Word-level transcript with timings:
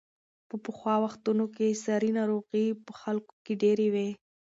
په 0.49 0.55
پخوا 0.65 0.95
وختونو 1.05 1.45
کې 1.55 1.79
ساري 1.83 2.11
ناروغۍ 2.19 2.65
په 2.85 2.91
خلکو 3.01 3.33
کې 3.45 3.53
ډېرې 3.63 3.87
وې. 3.93 4.09